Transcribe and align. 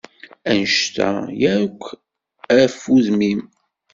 Annect-a 0.49 1.09
yark, 1.41 1.81
af 2.61 2.77
udem-im! 2.95 3.41